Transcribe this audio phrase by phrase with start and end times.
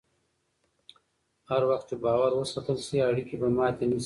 [1.49, 3.99] هر وخت چې باور وساتل شي، اړیکې به ماتې نه شي.